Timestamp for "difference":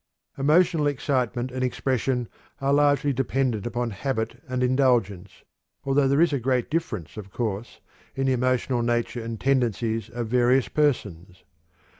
6.71-7.17